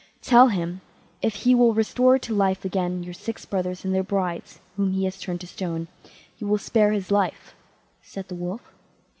"Tell 0.23 0.47
him, 0.47 0.81
if 1.21 1.35
he 1.45 1.53
will 1.53 1.75
restore 1.75 2.17
to 2.17 2.33
life 2.33 2.65
again 2.65 3.03
your 3.03 3.13
six 3.13 3.45
brothers 3.45 3.85
and 3.85 3.93
their 3.93 4.01
brides, 4.01 4.59
whom 4.75 4.93
he 4.93 5.03
has 5.05 5.19
turned 5.19 5.41
to 5.41 5.47
stone, 5.47 5.89
you 6.39 6.47
will 6.47 6.57
spare 6.57 6.91
his 6.91 7.11
life", 7.11 7.53
said 8.01 8.27
the 8.27 8.33
Wolf. 8.33 8.73